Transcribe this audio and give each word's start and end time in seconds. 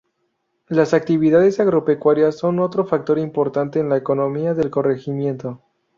Las 0.67 0.95
actividades 0.95 1.59
agropecuarias 1.59 2.35
son 2.35 2.57
otro 2.59 2.87
factor 2.87 3.19
importante 3.19 3.79
en 3.79 3.87
la 3.87 3.97
economía 3.97 4.55
del 4.55 4.71
corregimiento. 4.71 5.61